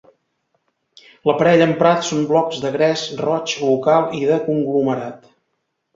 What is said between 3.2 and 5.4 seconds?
roig local i de conglomerat.